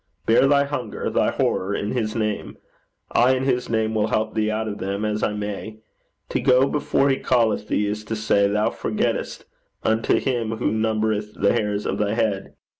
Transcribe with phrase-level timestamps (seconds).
[0.25, 2.57] Bear thy hunger, thy horror in his name.
[3.11, 5.77] I in his name will help thee out of them, as I may.
[6.29, 9.45] To go before he calleth thee, is to say 'Thou forgettest,'
[9.83, 12.55] unto him who numbereth the hairs of thy head.